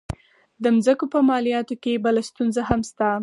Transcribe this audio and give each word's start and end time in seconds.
د 0.63 0.65
مځکو 0.75 1.05
په 1.13 1.19
مالیاتو 1.29 1.75
کې 1.83 2.01
بله 2.05 2.21
ستونزه 2.29 2.61
هم 2.69 2.81
شته. 2.89 3.09